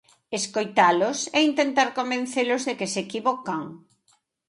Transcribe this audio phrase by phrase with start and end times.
[0.39, 3.61] Escoitalos e intentar convencelos de que se equivocan.